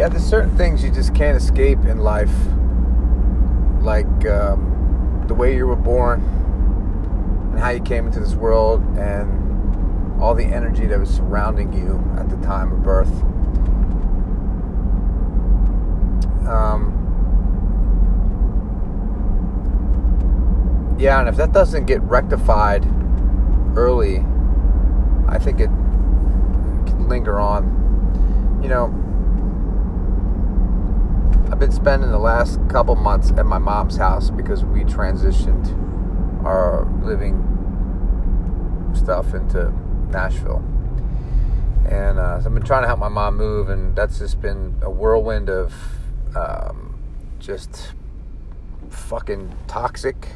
Yeah, 0.00 0.08
there's 0.08 0.24
certain 0.24 0.56
things 0.56 0.82
you 0.82 0.90
just 0.90 1.14
can't 1.14 1.36
escape 1.36 1.80
in 1.80 1.98
life, 1.98 2.32
like 3.82 4.06
um, 4.24 5.26
the 5.28 5.34
way 5.34 5.54
you 5.54 5.66
were 5.66 5.76
born 5.76 6.22
and 7.50 7.60
how 7.60 7.68
you 7.68 7.82
came 7.82 8.06
into 8.06 8.18
this 8.18 8.32
world 8.32 8.80
and 8.96 10.18
all 10.18 10.34
the 10.34 10.46
energy 10.46 10.86
that 10.86 10.98
was 10.98 11.10
surrounding 11.10 11.74
you 11.74 12.02
at 12.18 12.30
the 12.30 12.36
time 12.38 12.72
of 12.72 12.82
birth. 12.82 13.12
Um, 16.48 16.96
yeah, 20.98 21.20
and 21.20 21.28
if 21.28 21.36
that 21.36 21.52
doesn't 21.52 21.84
get 21.84 22.00
rectified 22.04 22.86
early, 23.76 24.24
I 25.28 25.38
think 25.38 25.60
it 25.60 25.68
can 26.86 27.06
linger 27.06 27.38
on. 27.38 28.60
You 28.62 28.70
know, 28.70 29.09
I've 31.50 31.58
been 31.58 31.72
spending 31.72 32.10
the 32.10 32.18
last 32.18 32.60
couple 32.68 32.94
months 32.94 33.32
at 33.32 33.44
my 33.44 33.58
mom's 33.58 33.96
house 33.96 34.30
because 34.30 34.64
we 34.64 34.84
transitioned 34.84 35.76
our 36.44 36.84
living 37.02 37.44
stuff 38.94 39.34
into 39.34 39.72
Nashville. 40.10 40.64
And 41.90 42.20
uh, 42.20 42.40
so 42.40 42.46
I've 42.46 42.54
been 42.54 42.62
trying 42.62 42.82
to 42.82 42.86
help 42.86 43.00
my 43.00 43.08
mom 43.08 43.36
move, 43.36 43.68
and 43.68 43.96
that's 43.96 44.20
just 44.20 44.40
been 44.40 44.76
a 44.82 44.90
whirlwind 44.90 45.50
of 45.50 45.74
um, 46.36 46.96
just 47.40 47.94
fucking 48.88 49.52
toxic 49.66 50.28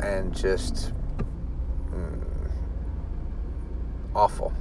and 0.00 0.34
just 0.34 0.92
mm, 1.90 2.50
awful. 4.12 4.52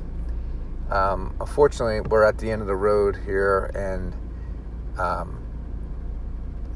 Um, 0.92 1.36
unfortunately, 1.40 2.02
we're 2.02 2.24
at 2.24 2.38
the 2.38 2.52
end 2.52 2.62
of 2.62 2.68
the 2.68 2.76
road 2.76 3.18
here, 3.26 3.72
and 3.74 4.14
um, 4.98 5.40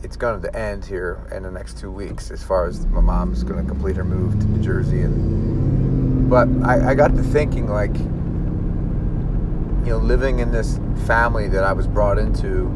it's 0.03 0.15
going 0.15 0.41
to 0.41 0.55
end 0.55 0.85
here 0.85 1.27
in 1.31 1.43
the 1.43 1.51
next 1.51 1.77
two 1.77 1.91
weeks. 1.91 2.31
As 2.31 2.43
far 2.43 2.67
as 2.67 2.85
my 2.87 3.01
mom's 3.01 3.43
going 3.43 3.61
to 3.61 3.67
complete 3.67 3.95
her 3.95 4.03
move 4.03 4.39
to 4.39 4.45
New 4.45 4.63
Jersey, 4.63 5.01
and 5.01 6.29
but 6.29 6.47
I, 6.63 6.89
I 6.91 6.93
got 6.95 7.15
to 7.15 7.23
thinking, 7.23 7.69
like, 7.69 7.95
you 7.97 9.93
know, 9.93 9.97
living 9.97 10.39
in 10.39 10.51
this 10.51 10.79
family 11.05 11.47
that 11.49 11.63
I 11.63 11.73
was 11.73 11.87
brought 11.87 12.17
into, 12.17 12.69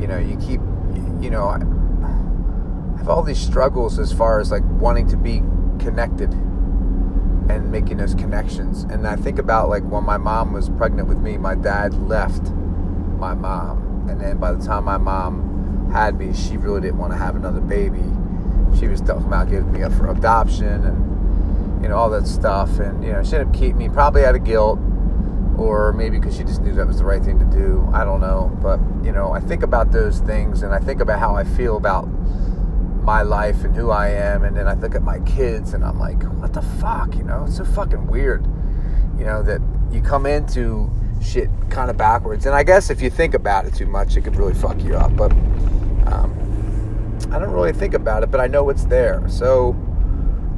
you 0.00 0.06
know, 0.06 0.18
you 0.18 0.36
keep, 0.36 0.60
you 1.22 1.30
know, 1.30 1.48
I 1.48 1.58
have 2.98 3.08
all 3.08 3.22
these 3.22 3.38
struggles 3.38 3.98
as 3.98 4.12
far 4.12 4.40
as 4.40 4.50
like 4.50 4.64
wanting 4.64 5.08
to 5.08 5.16
be 5.16 5.42
connected 5.78 6.32
and 7.48 7.70
making 7.70 7.98
those 7.98 8.14
connections. 8.14 8.82
And 8.84 9.06
I 9.06 9.16
think 9.16 9.38
about 9.38 9.68
like 9.68 9.84
when 9.84 10.04
my 10.04 10.16
mom 10.16 10.52
was 10.52 10.68
pregnant 10.68 11.08
with 11.08 11.18
me, 11.18 11.38
my 11.38 11.54
dad 11.54 11.94
left 11.94 12.50
my 13.18 13.34
mom. 13.34 13.88
And 14.08 14.20
then 14.20 14.38
by 14.38 14.52
the 14.52 14.64
time 14.64 14.84
my 14.84 14.98
mom 14.98 15.90
had 15.92 16.18
me, 16.18 16.32
she 16.34 16.56
really 16.56 16.80
didn't 16.80 16.98
want 16.98 17.12
to 17.12 17.18
have 17.18 17.36
another 17.36 17.60
baby. 17.60 18.04
She 18.78 18.86
was 18.86 19.00
talking 19.00 19.26
about 19.26 19.50
giving 19.50 19.72
me 19.72 19.82
up 19.82 19.92
for 19.92 20.10
adoption 20.10 20.84
and, 20.84 21.82
you 21.82 21.88
know, 21.88 21.96
all 21.96 22.10
that 22.10 22.26
stuff. 22.26 22.78
And, 22.78 23.02
you 23.04 23.12
know, 23.12 23.22
she 23.22 23.36
ended 23.36 23.48
up 23.48 23.54
keeping 23.54 23.78
me 23.78 23.88
probably 23.88 24.24
out 24.24 24.34
of 24.34 24.44
guilt 24.44 24.78
or 25.56 25.92
maybe 25.92 26.18
because 26.18 26.36
she 26.36 26.44
just 26.44 26.60
knew 26.62 26.74
that 26.74 26.86
was 26.86 26.98
the 26.98 27.04
right 27.04 27.22
thing 27.22 27.38
to 27.38 27.44
do. 27.46 27.88
I 27.92 28.04
don't 28.04 28.20
know. 28.20 28.56
But, 28.62 28.80
you 29.04 29.12
know, 29.12 29.32
I 29.32 29.40
think 29.40 29.62
about 29.62 29.92
those 29.92 30.20
things 30.20 30.62
and 30.62 30.72
I 30.74 30.78
think 30.78 31.00
about 31.00 31.18
how 31.18 31.34
I 31.34 31.44
feel 31.44 31.76
about 31.76 32.08
my 33.08 33.22
life 33.22 33.64
and 33.64 33.74
who 33.74 33.90
I 33.90 34.10
am, 34.10 34.44
and 34.44 34.54
then 34.54 34.68
I 34.68 34.74
look 34.74 34.94
at 34.94 35.02
my 35.02 35.18
kids 35.20 35.72
and 35.72 35.82
I'm 35.82 35.98
like, 35.98 36.22
what 36.24 36.52
the 36.52 36.60
fuck, 36.60 37.16
you 37.16 37.22
know? 37.22 37.44
It's 37.46 37.56
so 37.56 37.64
fucking 37.64 38.06
weird, 38.06 38.44
you 39.18 39.24
know, 39.24 39.42
that 39.44 39.62
you 39.90 40.02
come 40.02 40.26
into 40.26 40.90
shit 41.20 41.48
kind 41.70 41.90
of 41.90 41.96
backwards. 41.96 42.46
And 42.46 42.54
I 42.54 42.62
guess 42.62 42.90
if 42.90 43.00
you 43.00 43.10
think 43.10 43.34
about 43.34 43.66
it 43.66 43.74
too 43.74 43.86
much, 43.86 44.16
it 44.16 44.22
could 44.22 44.36
really 44.36 44.54
fuck 44.54 44.82
you 44.82 44.96
up. 44.96 45.14
But 45.16 45.32
um, 46.12 47.18
I 47.30 47.38
don't 47.38 47.50
really 47.50 47.72
think 47.72 47.94
about 47.94 48.22
it, 48.22 48.30
but 48.30 48.40
I 48.40 48.46
know 48.46 48.68
it's 48.70 48.84
there. 48.84 49.22
So, 49.28 49.70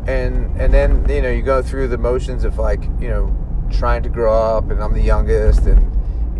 and 0.06 0.60
and 0.60 0.72
then 0.72 1.08
you 1.08 1.22
know 1.22 1.30
you 1.30 1.42
go 1.42 1.62
through 1.62 1.88
the 1.88 1.98
motions 1.98 2.44
of 2.44 2.58
like 2.58 2.82
you 3.00 3.08
know 3.08 3.36
trying 3.70 4.02
to 4.02 4.08
grow 4.08 4.32
up, 4.32 4.70
and 4.70 4.82
I'm 4.82 4.94
the 4.94 5.02
youngest, 5.02 5.66
and 5.66 5.80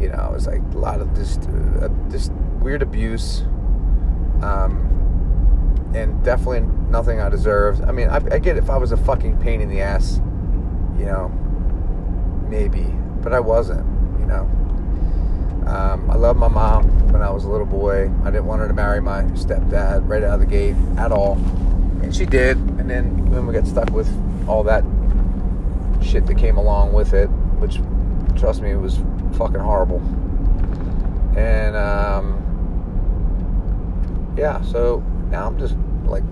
you 0.00 0.08
know 0.08 0.28
it 0.30 0.32
was 0.32 0.46
like 0.46 0.60
a 0.60 0.78
lot 0.78 1.00
of 1.00 1.14
just 1.14 1.48
uh, 1.82 1.88
just 2.10 2.32
weird 2.60 2.82
abuse. 2.82 3.42
Um, 4.42 4.90
and 5.94 6.22
definitely 6.24 6.60
nothing 6.88 7.20
I 7.20 7.28
deserved. 7.28 7.82
I 7.82 7.92
mean, 7.92 8.08
I, 8.08 8.16
I, 8.16 8.38
get 8.38 8.56
if 8.56 8.70
I 8.70 8.76
was 8.76 8.92
a 8.92 8.96
fucking 8.96 9.38
pain 9.38 9.60
in 9.60 9.68
the 9.68 9.80
ass, 9.80 10.18
you 10.98 11.04
know, 11.04 11.28
maybe, 12.48 12.84
but 13.22 13.32
I 13.32 13.40
wasn't, 13.40 13.84
Um, 14.38 16.10
I 16.10 16.16
loved 16.16 16.38
my 16.38 16.48
mom 16.48 16.84
when 17.12 17.22
I 17.22 17.30
was 17.30 17.44
a 17.44 17.50
little 17.50 17.66
boy. 17.66 18.10
I 18.24 18.30
didn't 18.30 18.46
want 18.46 18.60
her 18.60 18.68
to 18.68 18.74
marry 18.74 19.00
my 19.00 19.22
stepdad 19.22 20.08
right 20.08 20.22
out 20.22 20.34
of 20.34 20.40
the 20.40 20.46
gate 20.46 20.76
at 20.96 21.12
all, 21.12 21.34
and 22.02 22.14
she 22.14 22.26
did. 22.26 22.56
And 22.56 22.88
then 22.90 23.30
when 23.30 23.46
we 23.46 23.54
got 23.54 23.66
stuck 23.66 23.90
with 23.90 24.08
all 24.48 24.62
that 24.64 24.84
shit 26.02 26.26
that 26.26 26.36
came 26.38 26.56
along 26.56 26.92
with 26.92 27.12
it, 27.12 27.26
which, 27.60 27.80
trust 28.38 28.62
me, 28.62 28.70
it 28.70 28.80
was 28.80 28.98
fucking 29.36 29.60
horrible. 29.60 30.00
And 31.36 31.76
um, 31.76 32.36
yeah, 34.36 34.60
so 34.62 35.04
now 35.30 35.46
I'm 35.46 35.58
just 35.58 35.76
like 36.04 36.24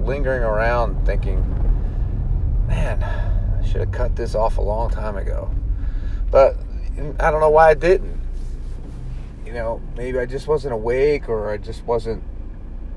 lingering 0.00 0.42
around 0.42 1.04
thinking, 1.06 1.44
man, 2.66 3.02
I 3.02 3.64
should 3.64 3.80
have 3.80 3.92
cut 3.92 4.16
this 4.16 4.34
off 4.34 4.58
a 4.58 4.62
long 4.62 4.90
time 4.90 5.16
ago. 5.16 5.50
But 6.30 6.56
I 6.98 7.30
don't 7.30 7.40
know 7.40 7.50
why 7.50 7.70
I 7.70 7.74
didn't. 7.74 8.20
You 9.44 9.52
know, 9.52 9.80
maybe 9.96 10.18
I 10.18 10.26
just 10.26 10.48
wasn't 10.48 10.74
awake 10.74 11.28
or 11.28 11.50
I 11.50 11.56
just 11.56 11.84
wasn't, 11.84 12.22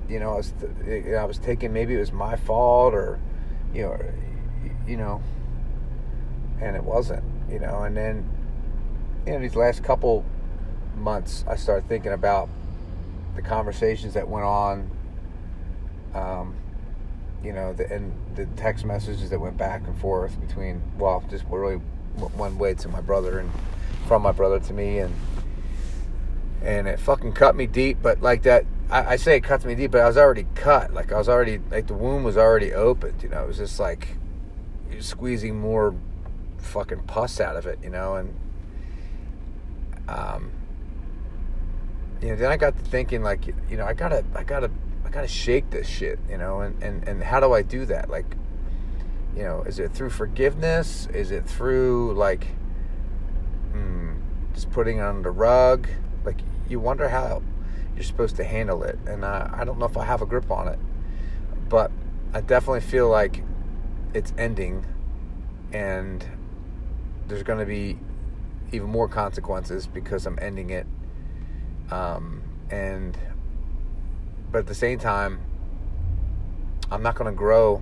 you 0.10 0.20
know, 0.20 0.34
I 0.34 0.38
was, 0.38 0.54
I 0.88 1.24
was 1.26 1.38
taking, 1.38 1.72
maybe 1.72 1.96
it 1.96 2.00
was 2.00 2.12
my 2.12 2.36
fault 2.36 2.94
or, 2.94 3.20
you 3.74 3.84
know, 3.84 4.00
you 4.88 4.98
know, 4.98 5.22
and 6.60 6.76
it 6.76 6.84
wasn't, 6.84 7.24
you 7.50 7.60
know, 7.60 7.84
and 7.84 7.96
then, 7.96 8.28
you 9.26 9.34
know, 9.34 9.40
these 9.40 9.56
last 9.56 9.84
couple 9.84 10.26
months, 10.98 11.46
I 11.48 11.56
started 11.56 11.88
thinking 11.88 12.14
about 12.14 12.50
the 13.36 13.42
conversations 13.42 14.16
that 14.16 14.28
went 14.28 14.46
on 14.46 14.90
um, 16.14 16.56
you 17.44 17.54
know, 17.54 17.74
the, 17.74 17.92
and 17.92 18.14
the 18.36 18.46
text 18.58 18.86
messages 18.86 19.30
that 19.30 19.40
went 19.40 19.58
back 19.58 19.86
and 19.88 19.98
forth 20.00 20.40
between, 20.42 20.82
well, 20.98 21.24
just 21.30 21.46
really 21.50 21.76
one 21.76 22.58
way 22.58 22.74
to 22.74 22.90
my 22.90 23.02
brother 23.02 23.40
and 23.40 23.52
from 24.10 24.24
my 24.24 24.32
brother 24.32 24.60
to 24.60 24.74
me, 24.74 24.98
and 24.98 25.14
and 26.64 26.88
it 26.88 27.00
fucking 27.00 27.32
cut 27.34 27.56
me 27.56 27.68
deep. 27.68 28.00
But 28.02 28.24
like 28.24 28.42
that, 28.42 28.66
I, 28.90 29.14
I 29.14 29.16
say 29.18 29.38
it 29.38 29.42
cuts 29.42 29.66
me 29.66 29.76
deep, 29.76 29.92
but 29.92 30.02
I 30.02 30.08
was 30.08 30.18
already 30.18 30.48
cut. 30.56 30.92
Like 30.92 31.12
I 31.12 31.18
was 31.20 31.30
already, 31.30 31.60
like 31.70 31.86
the 31.86 31.94
wound 31.94 32.26
was 32.26 32.36
already 32.36 32.74
opened. 32.74 33.22
You 33.22 33.30
know, 33.30 33.44
it 33.44 33.48
was 33.48 33.58
just 33.58 33.80
like 33.80 34.08
squeezing 35.00 35.60
more 35.60 35.96
fucking 36.58 37.04
pus 37.04 37.40
out 37.40 37.56
of 37.56 37.68
it. 37.68 37.78
You 37.84 37.92
know, 37.92 38.16
and 38.16 38.34
um, 40.10 40.52
you 42.20 42.30
know, 42.30 42.36
then 42.36 42.52
I 42.52 42.58
got 42.58 42.76
to 42.80 42.84
thinking 42.86 43.22
like, 43.22 43.46
you 43.70 43.78
know, 43.78 43.86
I 43.86 43.94
gotta, 43.94 44.26
I 44.34 44.44
gotta 44.44 44.72
I 45.06 45.10
gotta 45.12 45.28
shake 45.28 45.70
this 45.70 45.88
shit, 45.88 46.18
you 46.28 46.40
know, 46.40 46.62
and, 46.62 46.82
and, 46.82 47.08
and 47.08 47.24
how 47.24 47.40
do 47.40 47.54
I 47.54 47.62
do 47.62 47.86
that? 47.86 48.10
Like, 48.10 48.26
you 49.36 49.44
know, 49.44 49.62
is 49.62 49.78
it 49.78 49.94
through 49.94 50.10
forgiveness? 50.10 51.08
Is 51.14 51.30
it 51.30 51.46
through 51.46 52.16
like 52.16 52.48
putting 54.66 54.98
it 54.98 55.02
on 55.02 55.22
the 55.22 55.32
rug? 55.32 55.88
Like, 56.24 56.42
you 56.68 56.80
wonder 56.80 57.10
how 57.10 57.42
you're 57.96 58.04
supposed 58.04 58.36
to 58.38 58.44
handle 58.44 58.84
it, 58.84 58.98
and 59.06 59.26
I, 59.26 59.50
I 59.54 59.64
don't 59.64 59.80
know 59.80 59.86
if 59.86 59.98
I 59.98 60.06
have 60.06 60.22
a 60.22 60.26
grip 60.26 60.52
on 60.52 60.68
it, 60.68 60.80
but 61.68 61.92
I 62.34 62.42
definitely 62.42 62.82
feel 62.82 63.10
like 63.10 63.44
it's 64.14 64.34
ending, 64.38 64.86
and 65.72 66.26
there's 67.28 67.44
going 67.44 67.60
to 67.60 67.66
be 67.66 68.00
even 68.72 68.90
more 68.90 69.08
consequences 69.08 69.88
because 69.88 70.26
I'm 70.26 70.38
ending 70.42 70.70
it. 70.70 70.86
Um, 71.92 72.44
and 72.70 73.18
but 74.52 74.60
at 74.60 74.68
the 74.68 74.76
same 74.76 75.00
time, 75.00 75.40
I'm 76.92 77.04
not 77.04 77.16
going 77.16 77.32
to 77.32 77.38
grow 77.38 77.82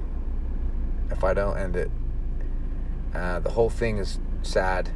if 1.11 1.23
I 1.23 1.33
don't 1.33 1.57
end 1.57 1.75
it. 1.75 1.91
Uh, 3.13 3.39
the 3.39 3.49
whole 3.49 3.69
thing 3.69 3.97
is 3.97 4.19
sad, 4.41 4.89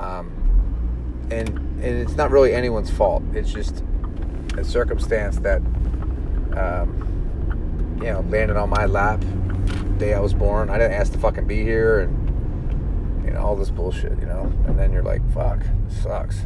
um, 0.00 0.67
and 1.30 1.48
and 1.48 1.84
it's 1.84 2.16
not 2.16 2.30
really 2.30 2.52
anyone's 2.52 2.90
fault. 2.90 3.22
It's 3.34 3.52
just 3.52 3.84
a 4.56 4.64
circumstance 4.64 5.38
that 5.38 5.60
um, 6.56 7.98
you 7.98 8.12
know 8.12 8.20
landed 8.28 8.56
on 8.56 8.70
my 8.70 8.86
lap 8.86 9.22
day 9.98 10.14
I 10.14 10.20
was 10.20 10.32
born. 10.32 10.70
I 10.70 10.78
didn't 10.78 10.94
ask 10.94 11.12
to 11.12 11.18
fucking 11.18 11.46
be 11.46 11.62
here, 11.62 12.00
and 12.00 13.24
you 13.24 13.32
know 13.32 13.40
all 13.40 13.56
this 13.56 13.70
bullshit. 13.70 14.18
You 14.20 14.26
know, 14.26 14.52
and 14.66 14.78
then 14.78 14.92
you're 14.92 15.02
like, 15.02 15.22
"Fuck, 15.32 15.62
sucks." 16.02 16.38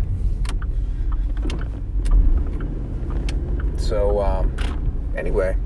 So 3.77 4.21
um, 4.21 4.55
anyway, 5.17 5.57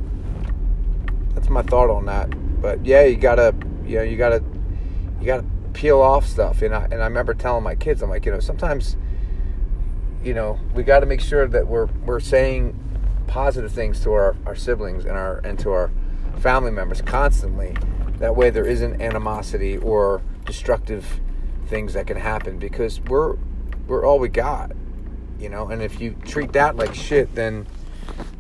that's 1.35 1.49
my 1.49 1.63
thought 1.63 1.91
on 1.91 2.07
that. 2.07 2.31
But 2.61 2.85
yeah, 2.85 3.05
you 3.05 3.17
gotta, 3.17 3.55
you 3.85 3.97
know, 3.97 4.03
you 4.03 4.17
gotta, 4.17 4.43
you 5.21 5.27
gotta 5.27 5.45
peel 5.77 6.01
off 6.01 6.27
stuff. 6.27 6.63
And 6.63 6.75
I 6.75 6.85
and 6.85 6.95
I 6.95 7.07
remember 7.07 7.35
telling 7.35 7.63
my 7.63 7.75
kids, 7.75 8.03
I'm 8.03 8.11
like, 8.11 8.25
you 8.25 8.33
know, 8.33 8.41
sometimes 8.41 8.97
you 10.25 10.35
know, 10.35 10.59
we 10.75 10.83
got 10.83 11.01
to 11.01 11.07
make 11.07 11.21
sure 11.21 11.47
that 11.47 11.69
we're 11.69 11.87
we're 12.05 12.19
saying 12.19 12.77
positive 13.29 13.71
things 13.71 14.01
to 14.01 14.13
our, 14.13 14.35
our 14.47 14.57
siblings 14.57 15.05
and 15.05 15.17
our 15.17 15.39
and 15.39 15.59
to 15.61 15.71
our 15.71 15.91
family 16.39 16.73
members 16.73 17.01
constantly. 17.03 17.77
That 18.19 18.35
way, 18.35 18.51
there 18.51 18.65
isn't 18.67 19.01
animosity 19.01 19.77
or 19.77 20.23
destructive 20.47 21.21
things 21.67 21.93
that 21.93 22.07
can 22.07 22.17
happen 22.17 22.59
because 22.59 23.01
we're 23.03 23.37
we're 23.87 24.05
all 24.05 24.19
we 24.19 24.29
got, 24.29 24.73
you 25.39 25.49
know. 25.49 25.69
And 25.69 25.83
if 25.83 26.01
you 26.01 26.17
treat 26.25 26.53
that 26.55 26.77
like 26.77 26.95
shit, 26.95 27.35
then 27.35 27.67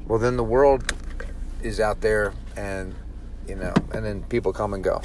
well, 0.08 0.18
then 0.18 0.36
the 0.36 0.44
world 0.44 0.92
is 1.62 1.78
out 1.78 2.00
there, 2.00 2.32
and 2.56 2.94
you 3.46 3.54
know, 3.54 3.74
and 3.92 4.04
then 4.04 4.22
people 4.24 4.52
come 4.52 4.74
and 4.74 4.82
go. 4.82 5.02